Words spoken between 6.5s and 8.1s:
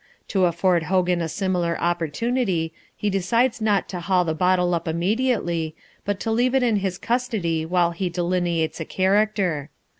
it in his custody while he